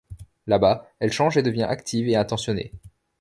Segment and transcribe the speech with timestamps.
[0.47, 2.71] Là-bas, elle change et devient active et attentionnée.